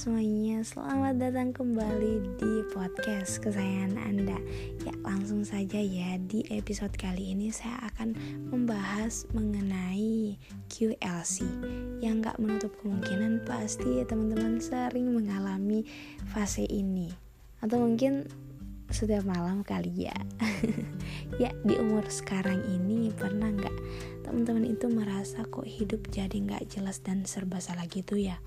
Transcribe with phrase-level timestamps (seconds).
[0.00, 4.40] semuanya, selamat datang kembali di podcast kesayangan Anda.
[4.80, 8.16] Ya langsung saja ya, di episode kali ini saya akan
[8.48, 10.40] membahas mengenai
[10.72, 11.44] QLC
[12.00, 15.84] Yang gak menutup kemungkinan pasti teman-teman sering mengalami
[16.32, 17.12] fase ini.
[17.60, 18.24] Atau mungkin
[18.88, 20.16] setiap malam kali ya.
[21.36, 23.76] Ya di umur sekarang ini pernah gak
[24.24, 28.40] teman-teman itu merasa kok hidup jadi gak jelas dan serba salah gitu ya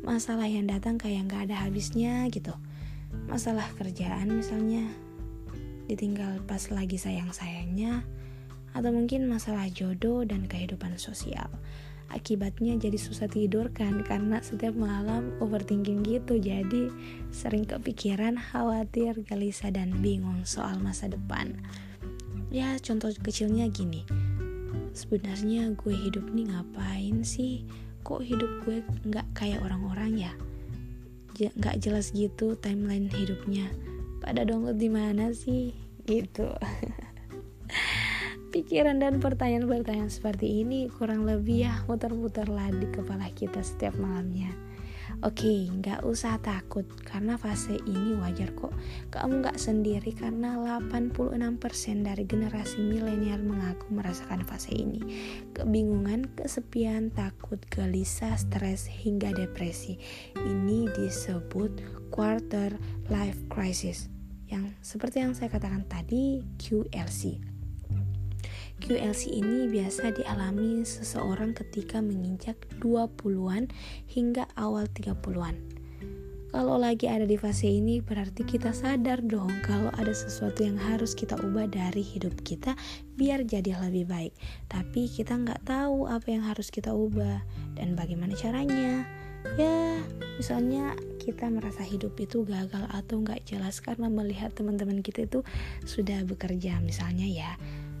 [0.00, 2.52] masalah yang datang kayak nggak ada habisnya gitu.
[3.28, 4.88] Masalah kerjaan misalnya
[5.90, 8.06] ditinggal pas lagi sayang-sayangnya
[8.70, 11.50] atau mungkin masalah jodoh dan kehidupan sosial.
[12.10, 16.42] Akibatnya jadi susah tidur kan karena setiap malam overthinking gitu.
[16.42, 16.90] Jadi
[17.30, 21.54] sering kepikiran khawatir gelisah dan bingung soal masa depan.
[22.50, 24.02] Ya contoh kecilnya gini.
[24.90, 27.62] Sebenarnya gue hidup nih ngapain sih
[28.02, 30.32] kok hidup gue nggak kayak orang-orang ya?
[31.56, 33.68] Nggak jelas gitu timeline hidupnya.
[34.20, 35.72] Pada download di mana sih?
[36.04, 36.48] Gitu.
[38.52, 44.50] Pikiran dan pertanyaan-pertanyaan seperti ini kurang lebih ya muter-muter lah di kepala kita setiap malamnya
[45.20, 48.72] Oke, nggak usah takut karena fase ini wajar kok.
[49.12, 55.04] Kamu nggak sendiri karena 86% dari generasi milenial mengaku merasakan fase ini.
[55.52, 60.00] Kebingungan, kesepian, takut, gelisah, stres, hingga depresi.
[60.40, 62.72] Ini disebut quarter
[63.12, 64.08] life crisis
[64.48, 67.49] yang seperti yang saya katakan tadi QLC
[68.80, 73.68] QLC ini biasa dialami seseorang ketika menginjak 20-an
[74.08, 75.80] hingga awal 30-an.
[76.50, 81.14] Kalau lagi ada di fase ini berarti kita sadar dong kalau ada sesuatu yang harus
[81.14, 82.74] kita ubah dari hidup kita
[83.14, 84.34] biar jadi lebih baik.
[84.66, 87.38] Tapi kita nggak tahu apa yang harus kita ubah
[87.78, 89.06] dan bagaimana caranya.
[89.54, 90.02] Ya,
[90.42, 95.46] misalnya kita merasa hidup itu gagal atau nggak jelas karena melihat teman-teman kita itu
[95.86, 97.54] sudah bekerja misalnya ya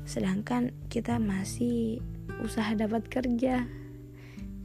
[0.04, 2.00] sedangkan kita masih
[2.42, 3.66] usaha dapat kerja.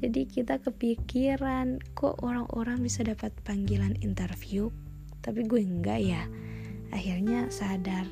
[0.03, 4.69] Jadi kita kepikiran kok orang-orang bisa dapat panggilan interview?
[5.23, 6.23] Tapi gue enggak ya.
[6.93, 8.05] Akhirnya sadar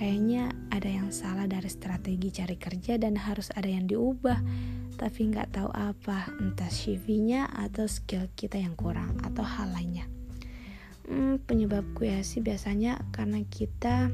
[0.00, 4.40] kayaknya ada yang salah dari strategi cari kerja dan harus ada yang diubah.
[4.96, 10.08] Tapi nggak tahu apa entah CV-nya atau skill kita yang kurang atau hal lainnya.
[11.10, 14.08] Hmm, penyebab gue sih biasanya karena kita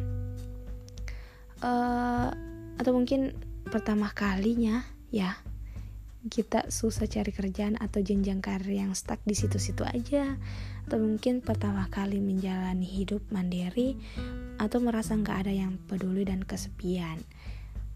[1.62, 2.28] uh,
[2.76, 3.32] atau mungkin
[3.66, 5.36] pertama kalinya ya
[6.26, 10.34] kita susah cari kerjaan atau jenjang karir yang stuck di situ-situ aja.
[10.86, 13.94] Atau mungkin pertama kali menjalani hidup mandiri
[14.58, 17.22] atau merasa nggak ada yang peduli dan kesepian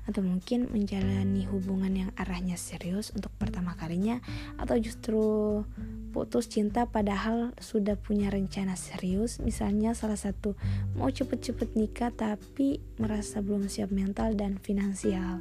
[0.09, 4.21] atau mungkin menjalani hubungan yang arahnya serius untuk pertama kalinya
[4.57, 5.25] atau justru
[6.11, 9.39] putus cinta padahal sudah punya rencana serius.
[9.39, 10.59] Misalnya salah satu
[10.99, 15.39] mau cepet-cepet nikah tapi merasa belum siap mental dan finansial.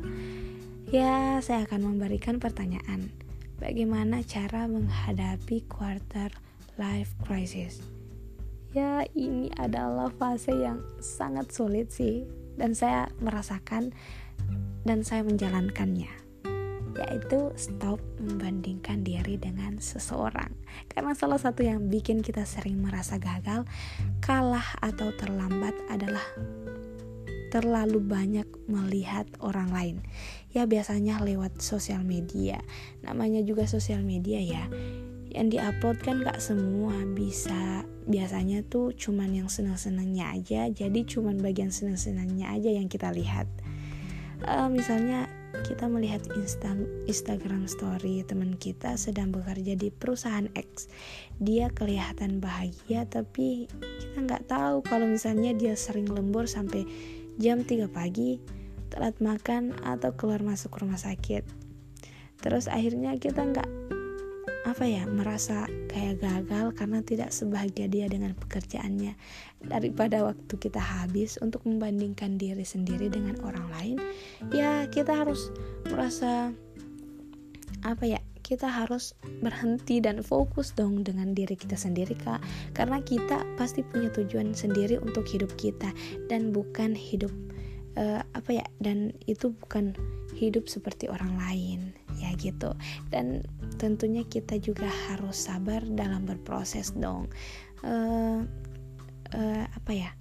[0.89, 3.13] Ya saya akan memberikan pertanyaan.
[3.59, 6.31] Bagaimana cara menghadapi quarter
[6.79, 7.83] life crisis?
[8.71, 12.23] Ya ini adalah fase yang sangat sulit sih.
[12.55, 13.95] Dan saya merasakan
[14.87, 16.29] dan saya menjalankannya
[16.99, 20.51] yaitu stop membandingkan diri dengan seseorang.
[20.91, 23.63] Karena salah satu yang bikin kita sering merasa gagal
[24.19, 26.23] kalah atau terlambat adalah
[27.49, 29.97] terlalu banyak melihat orang lain.
[30.53, 32.61] Ya biasanya lewat sosial media.
[33.01, 34.63] Namanya juga sosial media ya.
[35.29, 37.85] Yang diupload kan gak semua bisa.
[38.09, 40.69] Biasanya tuh cuman yang senang-senangnya aja.
[40.69, 43.49] Jadi cuman bagian senang-senangnya aja yang kita lihat
[44.45, 45.27] uh, misalnya
[45.65, 46.71] kita melihat Insta
[47.09, 50.87] Instagram story teman kita sedang bekerja di perusahaan X.
[51.41, 53.67] Dia kelihatan bahagia tapi
[53.99, 56.85] kita nggak tahu kalau misalnya dia sering lembur sampai
[57.41, 58.39] jam 3 pagi
[58.89, 61.43] telat makan atau keluar masuk rumah sakit.
[62.39, 63.78] Terus akhirnya kita nggak
[64.69, 69.17] apa ya merasa kayak gagal karena tidak sebahagia dia dengan pekerjaannya.
[69.65, 73.97] Daripada waktu kita habis untuk membandingkan diri sendiri dengan orang lain
[74.53, 75.51] ya kita harus
[75.89, 76.53] merasa
[77.83, 79.13] apa ya kita harus
[79.45, 82.41] berhenti dan fokus dong dengan diri kita sendiri kak.
[82.73, 85.91] Karena kita pasti punya tujuan sendiri untuk hidup kita
[86.29, 87.33] dan bukan hidup
[87.99, 89.93] uh, apa ya dan itu bukan
[90.37, 91.98] hidup seperti orang lain
[92.39, 92.71] gitu.
[93.11, 93.43] Dan
[93.75, 97.27] tentunya kita juga harus sabar dalam berproses dong.
[97.83, 98.47] Uh,
[99.35, 100.11] uh, apa ya?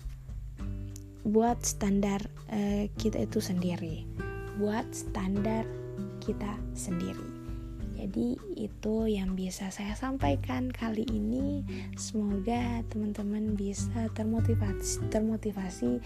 [1.23, 2.20] Buat standar
[2.50, 4.03] uh, kita itu sendiri.
[4.59, 5.62] Buat standar
[6.19, 7.38] kita sendiri
[7.99, 11.67] jadi itu yang bisa saya sampaikan kali ini.
[11.99, 15.99] Semoga teman-teman bisa termotivasi termotivasi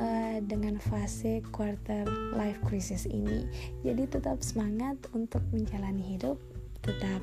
[0.00, 3.44] uh, dengan fase quarter life crisis ini.
[3.84, 6.40] Jadi tetap semangat untuk menjalani hidup.
[6.80, 7.20] Tetap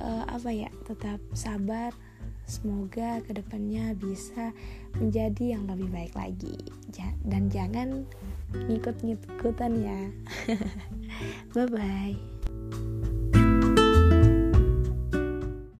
[0.00, 1.92] uh, apa ya tetap sabar.
[2.48, 4.50] Semoga ke depannya bisa
[4.96, 6.56] menjadi yang lebih baik lagi.
[7.20, 8.08] Dan jangan
[8.64, 10.00] ngikut-ngikutan ya.
[11.54, 12.41] Bye bye